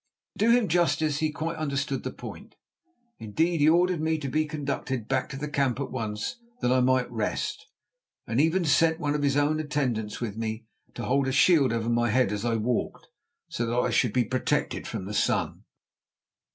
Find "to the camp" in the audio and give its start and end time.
5.29-5.79